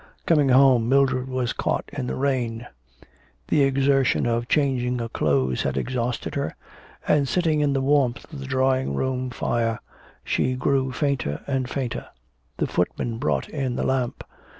[0.25, 2.65] Coming home Mildred was caught in the rain;
[3.49, 6.55] the exertion of changing her clothes had exhausted her,
[7.07, 9.79] and sitting in the warmth of the drawing room fire
[10.23, 12.07] she grew fainter and fainter.
[12.57, 14.23] The footman brought in the lamp.